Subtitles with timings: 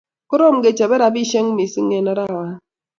[0.29, 2.55] Koroom kechobe robisiek mising eng arawani